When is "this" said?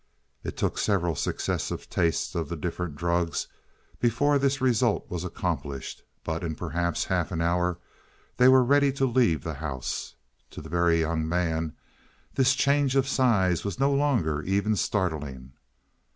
4.39-4.59, 12.33-12.55